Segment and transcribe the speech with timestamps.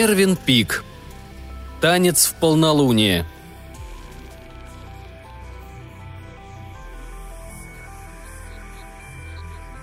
[0.00, 0.82] Мервин Пик.
[1.82, 3.26] Танец в полнолуние.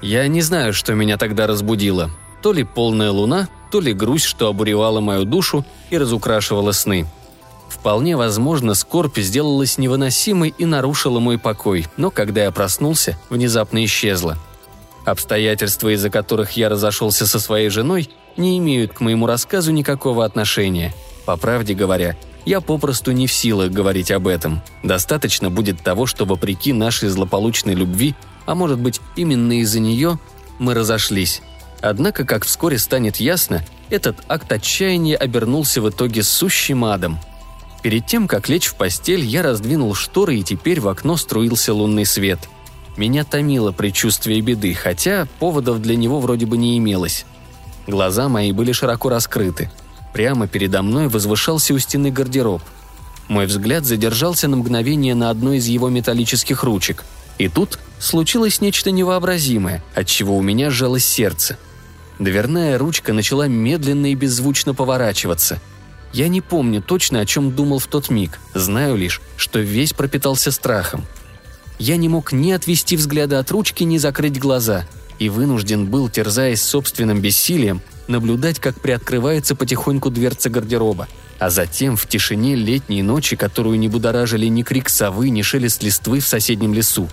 [0.01, 2.09] Я не знаю, что меня тогда разбудило.
[2.41, 7.05] То ли полная луна, то ли грусть, что обуревала мою душу и разукрашивала сны.
[7.69, 14.39] Вполне возможно, скорбь сделалась невыносимой и нарушила мой покой, но когда я проснулся, внезапно исчезла.
[15.05, 20.93] Обстоятельства, из-за которых я разошелся со своей женой, не имеют к моему рассказу никакого отношения.
[21.25, 22.15] По правде говоря,
[22.45, 24.61] я попросту не в силах говорить об этом.
[24.83, 28.15] Достаточно будет того, что вопреки нашей злополучной любви,
[28.45, 30.19] а может быть именно из-за нее,
[30.59, 31.41] мы разошлись.
[31.81, 37.19] Однако, как вскоре станет ясно, этот акт отчаяния обернулся в итоге сущим адом.
[37.83, 42.05] Перед тем, как лечь в постель, я раздвинул шторы, и теперь в окно струился лунный
[42.05, 42.39] свет.
[42.97, 47.25] Меня томило предчувствие беды, хотя поводов для него вроде бы не имелось.
[47.87, 49.71] Глаза мои были широко раскрыты.
[50.13, 52.61] Прямо передо мной возвышался у стены гардероб.
[53.29, 57.05] Мой взгляд задержался на мгновение на одной из его металлических ручек.
[57.37, 61.57] И тут случилось нечто невообразимое, от чего у меня сжалось сердце.
[62.19, 65.59] Дверная ручка начала медленно и беззвучно поворачиваться.
[66.13, 70.51] Я не помню точно, о чем думал в тот миг, знаю лишь, что весь пропитался
[70.51, 71.05] страхом.
[71.79, 74.85] Я не мог ни отвести взгляда от ручки, ни закрыть глаза–
[75.19, 81.07] и вынужден был, терзаясь собственным бессилием, наблюдать, как приоткрывается потихоньку дверца гардероба,
[81.39, 86.19] а затем в тишине летней ночи, которую не будоражили ни крик совы, ни шелест листвы
[86.19, 87.09] в соседнем лесу.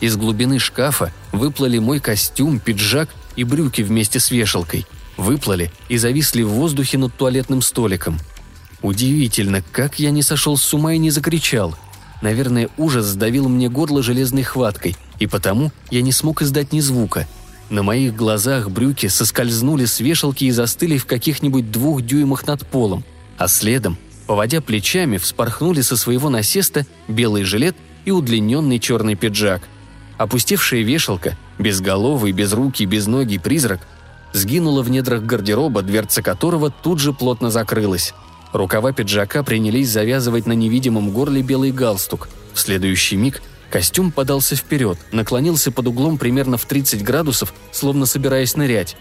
[0.00, 4.86] Из глубины шкафа выплыли мой костюм, пиджак и брюки вместе с вешалкой.
[5.16, 8.18] Выплыли и зависли в воздухе над туалетным столиком.
[8.82, 11.76] Удивительно, как я не сошел с ума и не закричал.
[12.20, 17.26] Наверное, ужас сдавил мне горло железной хваткой, и потому я не смог издать ни звука.
[17.70, 23.04] На моих глазах брюки соскользнули с вешалки и застыли в каких-нибудь двух дюймах над полом,
[23.38, 29.62] а следом, поводя плечами, вспорхнули со своего насеста белый жилет и удлиненный черный пиджак.
[30.18, 33.80] Опустевшая вешалка, безголовый, безрукий, безногий призрак,
[34.32, 38.14] сгинула в недрах гардероба, дверца которого тут же плотно закрылась.
[38.52, 42.28] Рукава пиджака принялись завязывать на невидимом горле белый галстук.
[42.52, 43.42] В следующий миг–
[43.74, 48.96] Костюм подался вперед, наклонился под углом примерно в 30 градусов, словно собираясь нырять,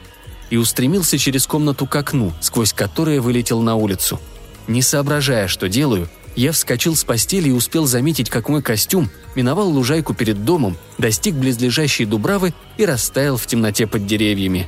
[0.50, 4.20] и устремился через комнату к окну, сквозь которое вылетел на улицу.
[4.66, 9.70] Не соображая, что делаю, я вскочил с постели и успел заметить, как мой костюм миновал
[9.70, 14.68] лужайку перед домом, достиг близлежащей дубравы и растаял в темноте под деревьями.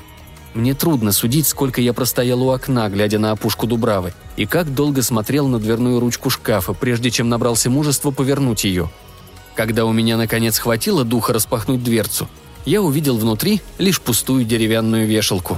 [0.54, 5.02] Мне трудно судить, сколько я простоял у окна, глядя на опушку дубравы, и как долго
[5.02, 8.92] смотрел на дверную ручку шкафа, прежде чем набрался мужества повернуть ее–
[9.56, 12.30] когда у меня наконец хватило духа распахнуть дверцу,
[12.66, 15.58] я увидел внутри лишь пустую деревянную вешалку.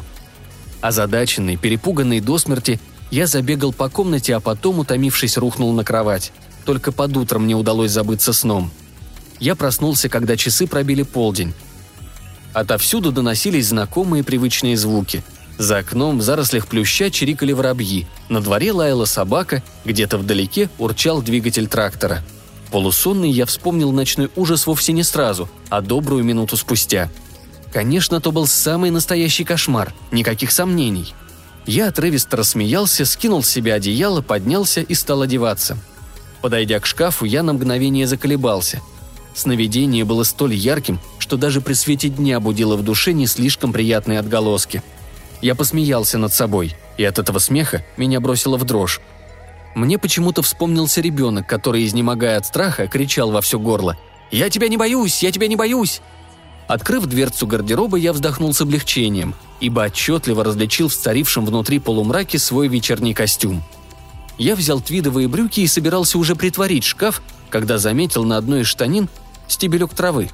[0.81, 6.31] Озадаченный, перепуганный до смерти, я забегал по комнате, а потом, утомившись, рухнул на кровать.
[6.65, 8.69] Только под утром мне удалось забыться сном.
[9.39, 11.53] Я проснулся, когда часы пробили полдень.
[12.53, 15.23] Отовсюду доносились знакомые привычные звуки.
[15.57, 21.67] За окном в зарослях плюща чирикали воробьи, на дворе лаяла собака, где-то вдалеке урчал двигатель
[21.67, 22.23] трактора–
[22.71, 27.09] Полусонный я вспомнил ночной ужас вовсе не сразу, а добрую минуту спустя.
[27.71, 31.13] Конечно, то был самый настоящий кошмар, никаких сомнений.
[31.65, 35.77] Я отрывисто рассмеялся, скинул с себя одеяло, поднялся и стал одеваться.
[36.41, 38.81] Подойдя к шкафу, я на мгновение заколебался.
[39.33, 44.19] Сновидение было столь ярким, что даже при свете дня будило в душе не слишком приятные
[44.19, 44.81] отголоски.
[45.41, 48.99] Я посмеялся над собой, и от этого смеха меня бросило в дрожь.
[49.75, 53.97] Мне почему-то вспомнился ребенок, который, изнемогая от страха, кричал во все горло.
[54.31, 55.23] «Я тебя не боюсь!
[55.23, 56.01] Я тебя не боюсь!»
[56.67, 62.67] Открыв дверцу гардероба, я вздохнул с облегчением, ибо отчетливо различил в царившем внутри полумраке свой
[62.67, 63.63] вечерний костюм.
[64.37, 69.07] Я взял твидовые брюки и собирался уже притворить шкаф, когда заметил на одной из штанин
[69.47, 70.29] стебелек травы.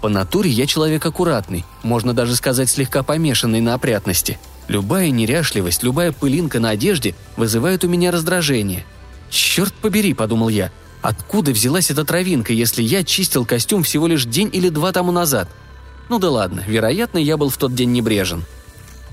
[0.00, 6.12] По натуре я человек аккуратный, можно даже сказать слегка помешанный на опрятности– Любая неряшливость, любая
[6.12, 8.84] пылинка на одежде вызывает у меня раздражение.
[9.30, 10.72] «Черт побери»,— подумал я,—
[11.02, 15.48] «откуда взялась эта травинка, если я чистил костюм всего лишь день или два тому назад?»
[16.08, 18.44] Ну да ладно, вероятно, я был в тот день небрежен.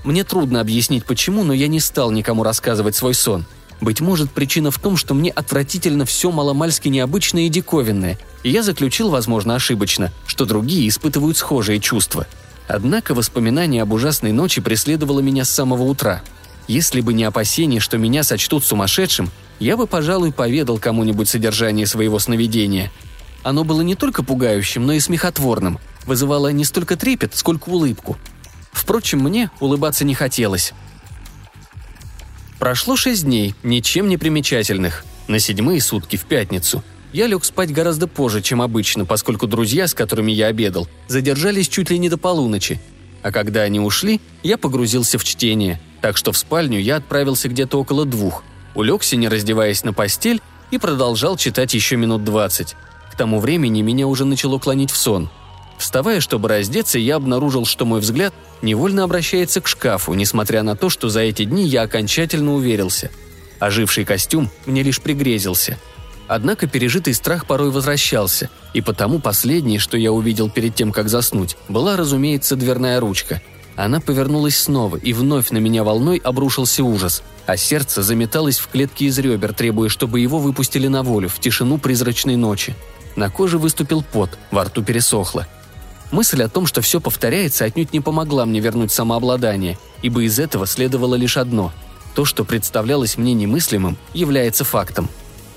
[0.04, 3.46] Мне трудно объяснить почему, но я не стал никому рассказывать свой сон.
[3.80, 8.62] Быть может, причина в том, что мне отвратительно все маломальски необычное и диковинное, и я
[8.62, 12.26] заключил, возможно, ошибочно, что другие испытывают схожие чувства–
[12.66, 16.22] Однако воспоминание об ужасной ночи преследовало меня с самого утра.
[16.66, 22.18] Если бы не опасение, что меня сочтут сумасшедшим, я бы, пожалуй, поведал кому-нибудь содержание своего
[22.18, 22.90] сновидения.
[23.42, 28.16] Оно было не только пугающим, но и смехотворным, вызывало не столько трепет, сколько улыбку.
[28.72, 30.72] Впрочем, мне улыбаться не хотелось.
[32.58, 35.04] Прошло шесть дней, ничем не примечательных.
[35.28, 36.82] На седьмые сутки, в пятницу.
[37.14, 41.88] Я лег спать гораздо позже, чем обычно, поскольку друзья, с которыми я обедал, задержались чуть
[41.88, 42.80] ли не до полуночи.
[43.22, 47.78] А когда они ушли, я погрузился в чтение, так что в спальню я отправился где-то
[47.78, 48.42] около двух.
[48.74, 52.74] Улегся, не раздеваясь на постель, и продолжал читать еще минут двадцать.
[53.12, 55.30] К тому времени меня уже начало клонить в сон.
[55.78, 60.90] Вставая, чтобы раздеться, я обнаружил, что мой взгляд невольно обращается к шкафу, несмотря на то,
[60.90, 63.12] что за эти дни я окончательно уверился.
[63.60, 65.78] Оживший костюм мне лишь пригрезился.
[66.26, 71.56] Однако пережитый страх порой возвращался, и потому последнее, что я увидел перед тем, как заснуть,
[71.68, 73.42] была, разумеется, дверная ручка.
[73.76, 79.06] Она повернулась снова, и вновь на меня волной обрушился ужас– а сердце заметалось в клетке
[79.06, 82.74] из ребер, требуя, чтобы его выпустили на волю, в тишину призрачной ночи.
[83.16, 85.46] На коже выступил пот, во рту пересохло.
[86.10, 90.66] Мысль о том, что все повторяется, отнюдь не помогла мне вернуть самообладание, ибо из этого
[90.66, 91.72] следовало лишь одно–
[92.14, 95.10] то, что представлялось мне немыслимым, является фактом.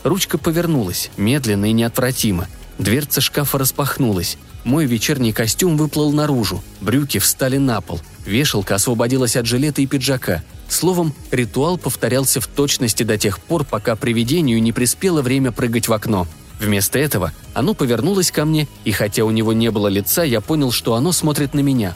[0.08, 2.48] Ручка повернулась, медленно и неотвратимо.
[2.78, 4.38] Дверца шкафа распахнулась.
[4.64, 10.44] Мой вечерний костюм выплыл наружу, брюки встали на пол, вешалка освободилась от жилета и пиджака–
[10.70, 15.94] Словом, ритуал повторялся в точности до тех пор, пока привидению не приспело время прыгать в
[15.94, 16.28] окно.
[16.60, 20.72] Вместо этого оно повернулось ко мне, и хотя у него не было лица, я понял,
[20.72, 21.96] что оно смотрит на меня.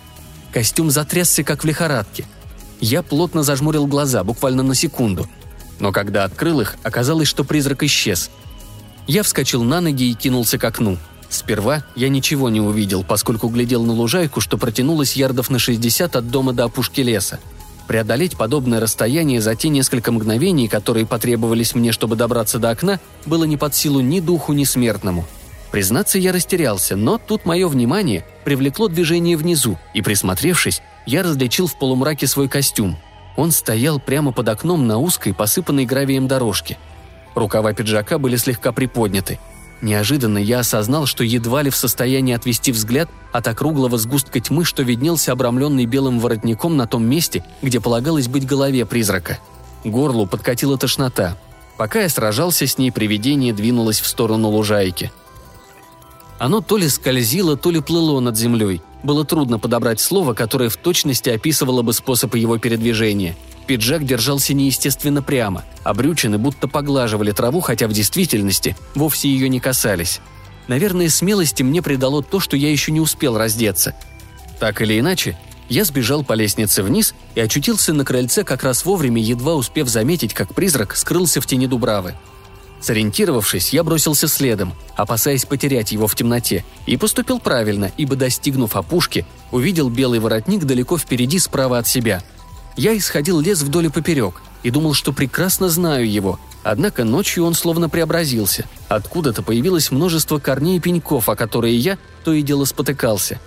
[0.53, 2.25] Костюм затрясся, как в лихорадке.
[2.79, 5.27] Я плотно зажмурил глаза, буквально на секунду.
[5.81, 8.29] Но когда открыл их, оказалось, что призрак исчез.
[9.07, 10.99] Я вскочил на ноги и кинулся к окну.
[11.27, 16.29] Сперва я ничего не увидел, поскольку глядел на лужайку, что протянулась ярдов на 60 от
[16.29, 17.39] дома до опушки леса.
[17.87, 23.45] Преодолеть подобное расстояние за те несколько мгновений, которые потребовались мне, чтобы добраться до окна, было
[23.45, 25.25] не под силу ни духу, ни смертному.
[25.71, 31.79] Признаться, я растерялся, но тут мое внимание привлекло движение внизу, и, присмотревшись, я различил в
[31.79, 32.97] полумраке свой костюм.
[33.41, 36.77] Он стоял прямо под окном на узкой, посыпанной гравием дорожке.
[37.33, 39.39] Рукава пиджака были слегка приподняты–
[39.81, 44.83] Неожиданно я осознал, что едва ли в состоянии отвести взгляд от округлого сгустка тьмы, что
[44.83, 49.39] виднелся обрамленный белым воротником на том месте, где полагалось быть голове призрака.
[49.83, 51.35] Горлу подкатила тошнота.
[51.77, 55.11] Пока я сражался с ней, привидение двинулось в сторону лужайки.
[56.37, 58.83] Оно то ли скользило, то ли плыло над землей.
[59.03, 63.35] Было трудно подобрать слово, которое в точности описывало бы способ его передвижения–
[63.71, 69.59] Пиджак держался неестественно прямо, а брючины будто поглаживали траву, хотя в действительности вовсе ее не
[69.61, 70.19] касались.
[70.67, 73.95] Наверное, смелости мне придало то, что я еще не успел раздеться.
[74.59, 75.37] Так или иначе,
[75.69, 80.33] я сбежал по лестнице вниз и очутился на крыльце как раз вовремя, едва успев заметить,
[80.33, 82.15] как призрак скрылся в тени Дубравы.
[82.81, 89.25] Сориентировавшись, я бросился следом, опасаясь потерять его в темноте, и поступил правильно, ибо, достигнув опушки,
[89.51, 92.23] увидел белый воротник далеко впереди справа от себя–
[92.77, 97.53] я исходил лес вдоль и поперек и думал, что прекрасно знаю его, однако ночью он
[97.53, 98.65] словно преобразился.
[98.87, 103.39] Откуда-то появилось множество корней и пеньков, о которые я то и дело спотыкался.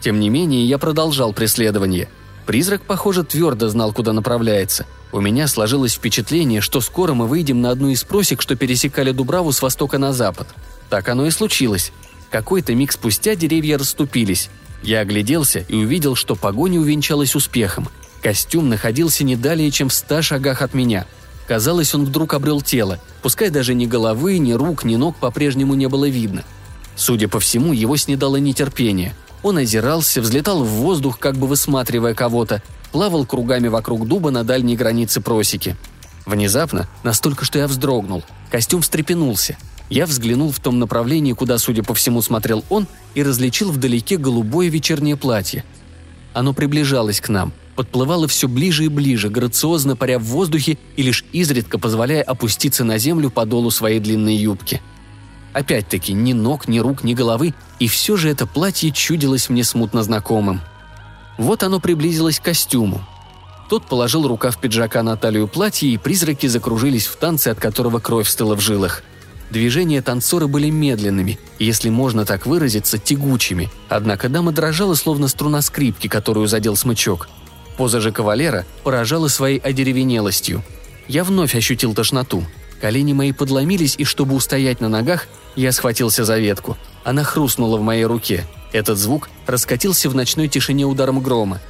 [0.00, 2.08] Тем не менее, я продолжал преследование.
[2.46, 4.86] Призрак, похоже, твердо знал, куда направляется.
[5.12, 9.52] У меня сложилось впечатление, что скоро мы выйдем на одну из просек, что пересекали Дубраву
[9.52, 10.48] с востока на запад.
[10.90, 11.92] Так оно и случилось.
[12.30, 14.50] Какой-то миг спустя деревья расступились.
[14.82, 17.88] Я огляделся и увидел, что погоня увенчалась успехом–
[18.24, 21.06] Костюм находился не далее, чем в ста шагах от меня.
[21.46, 25.88] Казалось, он вдруг обрел тело, пускай даже ни головы, ни рук, ни ног по-прежнему не
[25.88, 26.42] было видно.
[26.96, 29.14] Судя по всему, его снедало нетерпение.
[29.44, 34.74] Он озирался, взлетал в воздух, как бы высматривая кого-то, плавал кругами вокруг дуба на дальней
[34.74, 35.76] границе просеки.
[36.26, 39.56] Внезапно, настолько, что я вздрогнул, костюм встрепенулся.
[39.88, 44.68] Я взглянул в том направлении, куда, судя по всему, смотрел он, и различил вдалеке голубое
[44.68, 45.62] вечернее платье.
[46.32, 51.24] Оно приближалось к нам– подплывала все ближе и ближе, грациозно паря в воздухе и лишь
[51.32, 54.80] изредка позволяя опуститься на землю по долу своей длинной юбки.
[55.54, 60.02] Опять-таки, ни ног, ни рук, ни головы, и все же это платье чудилось мне смутно
[60.02, 60.60] знакомым.
[61.38, 63.00] Вот оно приблизилось к костюму.
[63.70, 68.28] Тот положил рукав пиджака на талию платья, и призраки закружились в танце, от которого кровь
[68.28, 69.02] стыла в жилах.
[69.50, 76.08] Движения танцора были медленными, если можно так выразиться, тягучими, однако дама дрожала, словно струна скрипки,
[76.08, 77.30] которую задел смычок–
[77.76, 80.62] Поза же кавалера поражала своей одеревенелостью.
[81.08, 82.44] Я вновь ощутил тошноту.
[82.80, 86.76] Колени мои подломились, и чтобы устоять на ногах, я схватился за ветку.
[87.04, 88.44] Она хрустнула в моей руке.
[88.72, 91.60] Этот звук раскатился в ночной тишине ударом грома.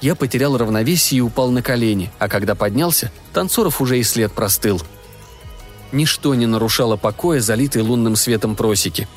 [0.00, 4.82] Я потерял равновесие и упал на колени, а когда поднялся, танцоров уже и след простыл.
[5.92, 9.08] Ничто не нарушало покоя, залитой лунным светом просеки.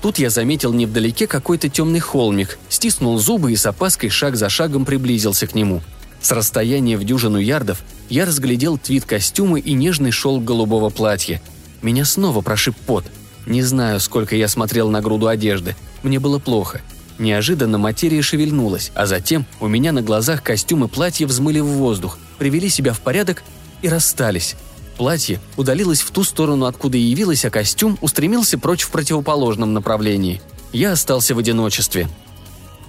[0.00, 4.84] Тут я заметил невдалеке какой-то темный холмик, стиснул зубы и с опаской шаг за шагом
[4.84, 5.82] приблизился к нему.
[6.20, 11.42] С расстояния в дюжину ярдов я разглядел твит костюма и нежный шелк голубого платья.
[11.82, 13.04] Меня снова прошиб пот.
[13.46, 15.74] Не знаю, сколько я смотрел на груду одежды.
[16.02, 16.80] Мне было плохо.
[17.18, 22.18] Неожиданно материя шевельнулась, а затем у меня на глазах костюм и платье взмыли в воздух,
[22.38, 23.42] привели себя в порядок
[23.82, 24.56] и расстались.
[24.96, 30.40] Платье удалилось в ту сторону, откуда явилось, а костюм устремился прочь в противоположном направлении.
[30.72, 32.08] Я остался в одиночестве.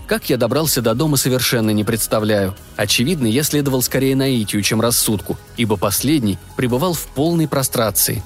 [0.07, 2.55] Как я добрался до дома, совершенно не представляю.
[2.75, 8.21] Очевидно, я следовал скорее наитию, чем рассудку, ибо последний пребывал в полной прострации.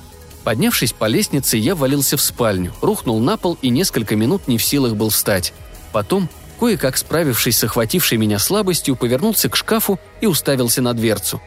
[0.47, 4.63] Поднявшись по лестнице, я валился в спальню, рухнул на пол и несколько минут не в
[4.63, 5.53] силах был встать.
[5.91, 11.41] Потом, кое-как справившись с охватившей меня слабостью, повернулся к шкафу и уставился на дверцу.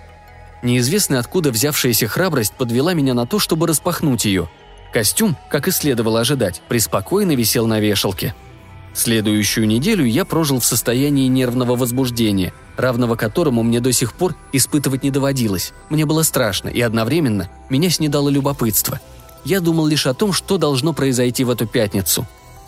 [0.62, 4.50] Неизвестно откуда взявшаяся храбрость подвела меня на то, чтобы распахнуть ее.
[4.92, 8.34] Костюм, как и следовало ожидать, преспокойно висел на вешалке–
[8.92, 15.04] Следующую неделю я прожил в состоянии нервного возбуждения, равного которому мне до сих пор испытывать
[15.04, 15.72] не доводилось.
[15.90, 19.00] Мне было страшно, и одновременно меня снедало любопытство.
[19.44, 22.26] Я думал лишь о том, что должно произойти в эту пятницу.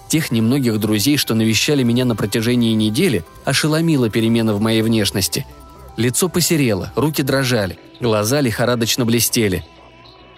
[0.09, 5.47] Тех немногих друзей, что навещали меня на протяжении недели, ошеломила перемена в моей внешности.
[5.97, 9.64] Лицо посерело, руки дрожали, глаза лихорадочно блестели.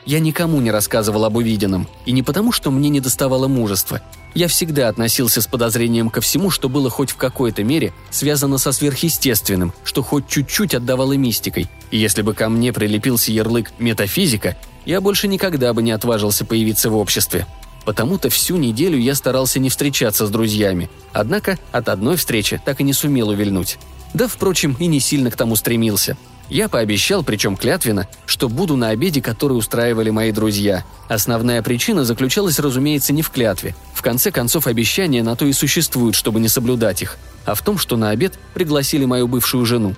[0.06, 4.00] Я никому не рассказывал об увиденном, и не потому, что мне не доставало мужества–
[4.34, 8.72] я всегда относился с подозрением ко всему, что было хоть в какой-то мере связано со
[8.72, 11.68] сверхъестественным, что хоть чуть-чуть отдавало мистикой.
[11.92, 16.90] И если бы ко мне прилепился ярлык «метафизика», я больше никогда бы не отважился появиться
[16.90, 17.46] в обществе.
[17.84, 20.90] Потому-то всю неделю я старался не встречаться с друзьями.
[21.12, 23.78] Однако от одной встречи так и не сумел увильнуть.
[24.14, 26.16] Да, впрочем, и не сильно к тому стремился–
[26.50, 30.84] я пообещал, причем клятвенно, что буду на обеде, который устраивали мои друзья.
[31.08, 33.74] Основная причина заключалась, разумеется, не в клятве.
[33.94, 37.78] В конце концов, обещания на то и существуют, чтобы не соблюдать их, а в том,
[37.78, 39.94] что на обед пригласили мою бывшую жену.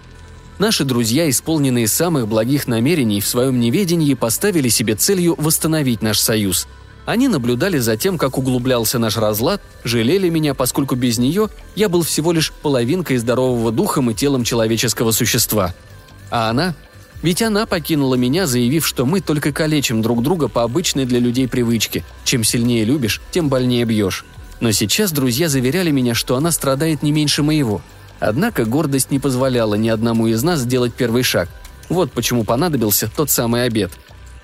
[0.58, 6.66] Наши друзья, исполненные самых благих намерений в своем неведении, поставили себе целью восстановить наш союз.
[7.04, 12.02] Они наблюдали за тем, как углублялся наш разлад, жалели меня, поскольку без нее я был
[12.02, 15.74] всего лишь половинкой здорового духом и телом человеческого существа–
[16.30, 16.74] а она?
[17.22, 21.48] Ведь она покинула меня, заявив, что мы только калечим друг друга по обычной для людей
[21.48, 22.04] привычке.
[22.24, 24.24] Чем сильнее любишь, тем больнее бьешь.
[24.60, 27.82] Но сейчас друзья заверяли меня, что она страдает не меньше моего.
[28.20, 31.48] Однако гордость не позволяла ни одному из нас сделать первый шаг.
[31.88, 33.92] Вот почему понадобился тот самый обед.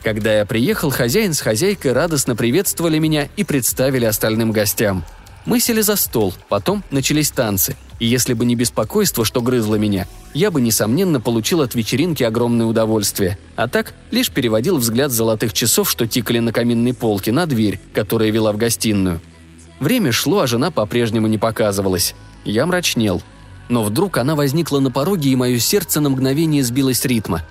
[0.03, 5.05] Когда я приехал, хозяин с хозяйкой радостно приветствовали меня и представили остальным гостям.
[5.45, 10.07] Мы сели за стол, потом начались танцы, и если бы не беспокойство, что грызло меня,
[10.35, 13.39] я бы, несомненно, получил от вечеринки огромное удовольствие.
[13.57, 18.31] А так, лишь переводил взгляд золотых часов, что тикали на каминной полке, на дверь, которая
[18.31, 19.21] вела в гостиную.
[19.81, 22.15] Время шло, а жена по-прежнему не показывалась.
[22.45, 23.21] Я мрачнел.
[23.69, 27.43] Но вдруг она возникла на пороге, и мое сердце на мгновение сбилось с ритма.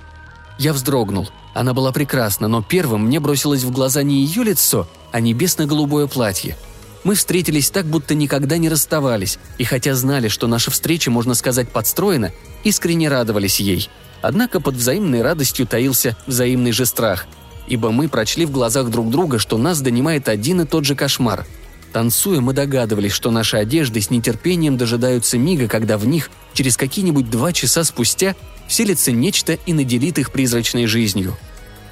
[0.58, 1.30] Я вздрогнул.
[1.54, 6.56] Она была прекрасна, но первым мне бросилось в глаза не ее лицо, а небесно-голубое платье–
[7.03, 11.70] мы встретились так, будто никогда не расставались, и хотя знали, что наша встреча, можно сказать,
[11.70, 12.31] подстроена,
[12.63, 13.89] искренне радовались ей.
[14.22, 17.25] Однако под взаимной радостью таился взаимный же страх,
[17.67, 21.46] ибо мы прочли в глазах друг друга, что нас донимает один и тот же кошмар.
[21.91, 27.29] Танцуя, мы догадывались, что наши одежды с нетерпением дожидаются мига, когда в них, через какие-нибудь
[27.29, 28.36] два часа спустя,
[28.67, 31.36] вселится нечто и наделит их призрачной жизнью.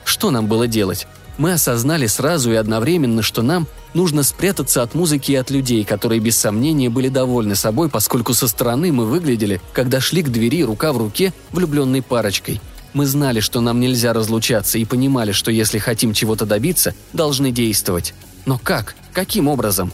[0.06, 1.08] Что нам было делать?
[1.40, 6.20] Мы осознали сразу и одновременно, что нам нужно спрятаться от музыки и от людей, которые
[6.20, 10.92] без сомнения были довольны собой, поскольку со стороны мы выглядели, когда шли к двери рука
[10.92, 12.60] в руке влюбленной парочкой.
[12.92, 18.14] Мы знали, что нам нельзя разлучаться и понимали, что если хотим чего-то добиться, должны действовать.
[18.46, 18.96] Но как?
[19.14, 19.94] Каким образом?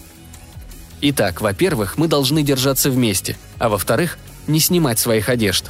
[1.01, 5.65] Итак, во-первых, мы должны держаться вместе, а во-вторых, не снимать своих одежд.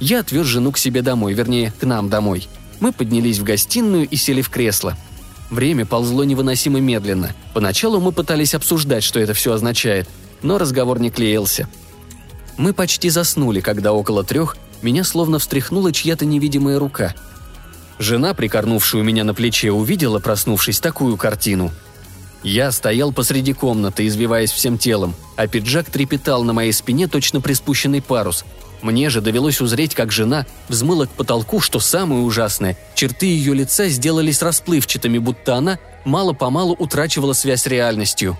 [0.00, 2.48] Я отвез жену к себе домой, вернее, к нам домой.
[2.80, 4.98] Мы поднялись в гостиную и сели в кресло–
[5.52, 7.34] Время ползло невыносимо медленно.
[7.52, 10.08] Поначалу мы пытались обсуждать, что это все означает,
[10.40, 11.68] но разговор не клеился.
[12.56, 17.14] Мы почти заснули, когда около трех меня словно встряхнула чья-то невидимая рука.
[17.98, 21.70] Жена, прикорнувшая у меня на плече, увидела, проснувшись, такую картину.
[22.42, 28.00] Я стоял посреди комнаты, извиваясь всем телом, а пиджак трепетал на моей спине точно приспущенный
[28.00, 28.46] парус,
[28.82, 33.88] мне же довелось узреть, как жена взмыла к потолку, что самое ужасное, черты ее лица
[33.88, 38.36] сделались расплывчатыми, будто она мало-помалу утрачивала связь с реальностью.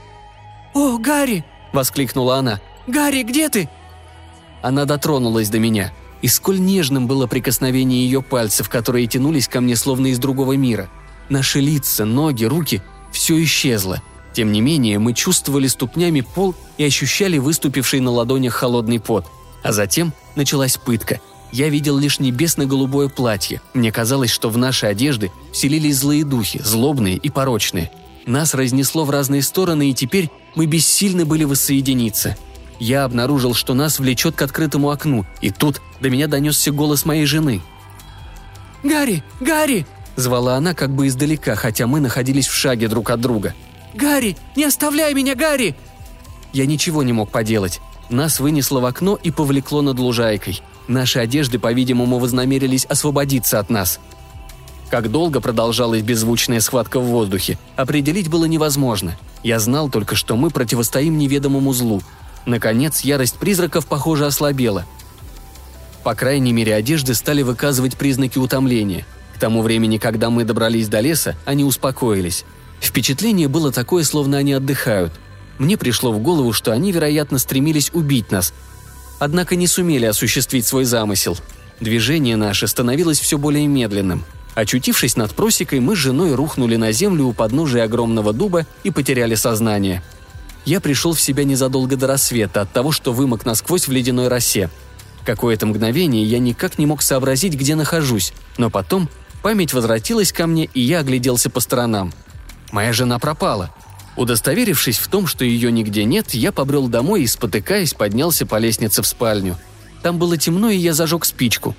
[0.75, 2.61] «О, Гарри!»– воскликнула она.
[2.87, 3.69] «Гарри, где ты?»
[4.63, 9.77] Она дотронулась до меня, и сколь нежным было прикосновение ее пальцев, которые тянулись ко мне
[9.77, 10.89] словно из другого мира.
[11.29, 12.83] Наши лица, ноги, руки–
[13.13, 14.03] все исчезло.
[14.33, 19.27] Тем не менее, мы чувствовали ступнями пол и ощущали выступивший на ладонях холодный пот–
[19.63, 21.21] а затем началась пытка.
[21.53, 23.61] Я видел лишь небесно-голубое платье.
[23.75, 27.91] Мне казалось, что в наши одежды вселились злые духи, злобные и порочные.
[28.27, 32.37] Нас разнесло в разные стороны, и теперь мы бессильны были воссоединиться.
[32.79, 37.27] Я обнаружил, что нас влечет к открытому окну, и тут до меня донесся голос моей
[37.27, 37.61] жены.
[38.83, 39.23] «Гарри!
[39.41, 43.55] Гарри!»– звала она как бы издалека, хотя мы находились в шаге друг от друга.
[43.95, 44.37] «Гарри!
[44.57, 45.77] Не оставляй меня, Гарри!»
[46.53, 47.81] Я ничего не мог поделать.
[48.13, 50.61] Нас вынесло в окно и повлекло над лужайкой.
[50.87, 54.01] Наши одежды, по-видимому, вознамерились освободиться от нас.
[54.91, 59.17] Как долго продолжалась беззвучная схватка в воздухе, определить было невозможно.
[59.43, 62.03] Я знал только, что мы противостоим неведомому злу.
[62.45, 64.85] Наконец, ярость призраков, похоже, ослабела.
[66.05, 69.07] По крайней мере, одежды стали выказывать признаки утомления.
[69.35, 72.45] К тому времени, когда мы добрались до леса, они успокоились.
[72.79, 75.13] Впечатление было такое, словно они отдыхают.
[75.59, 78.53] Мне пришло в голову, что они, вероятно, стремились убить нас,
[79.19, 81.37] однако не сумели осуществить свой замысел.
[81.81, 84.25] Движение наше становилось все более медленным.
[84.55, 89.35] Очутившись над просекой, мы с женой рухнули на землю у подножия огромного дуба и потеряли
[89.35, 90.03] сознание.
[90.65, 94.71] Я пришел в себя незадолго до рассвета от того, что вымок насквозь в ледяной росе.
[95.25, 99.09] Какое-то мгновение я никак не мог сообразить, где нахожусь, но потом
[99.43, 102.13] память возвратилась ко мне, и я огляделся по сторонам.
[102.71, 103.75] Моя жена пропала.
[104.17, 109.03] Удостоверившись в том, что ее нигде нет, я побрел домой и, спотыкаясь, поднялся по лестнице
[109.03, 109.57] в спальню.
[110.03, 111.75] Там было темно, и я зажег спичку.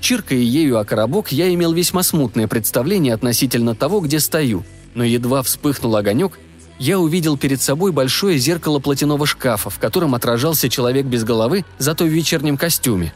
[0.00, 4.64] Чиркая ею о коробок, я имел весьма смутное представление относительно того, где стою.
[4.94, 6.38] Но едва вспыхнул огонек,
[6.78, 12.04] я увидел перед собой большое зеркало платяного шкафа, в котором отражался человек без головы, зато
[12.04, 13.12] в вечернем костюме.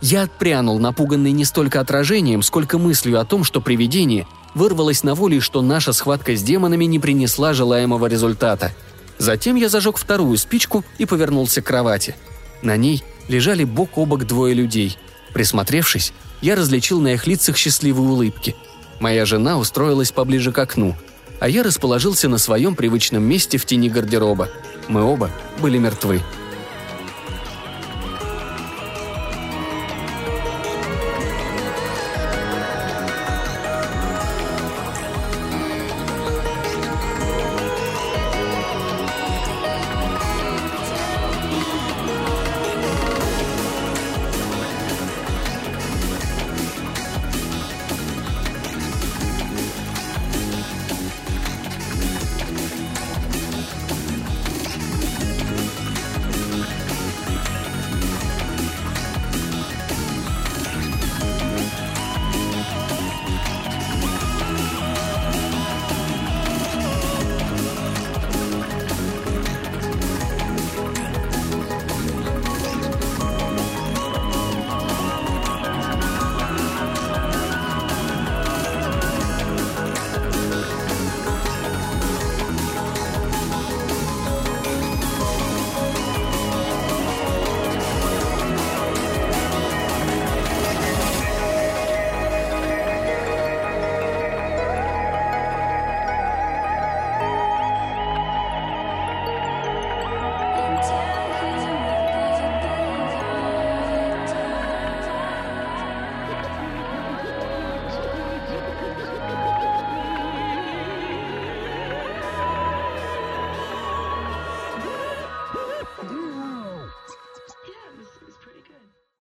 [0.00, 5.40] Я отпрянул, напуганный не столько отражением, сколько мыслью о том, что привидение вырвалось на волю
[5.40, 8.72] что наша схватка с демонами не принесла желаемого результата.
[9.18, 12.14] Затем я зажег вторую спичку и повернулся к кровати.
[12.62, 14.96] На ней лежали бок о бок двое людей.
[15.32, 18.54] Присмотревшись, я различил на их лицах счастливые улыбки.
[19.00, 20.96] Моя жена устроилась поближе к окну,
[21.40, 24.48] а я расположился на своем привычном месте в тени гардероба.
[24.88, 25.30] Мы оба
[25.60, 26.22] были мертвы.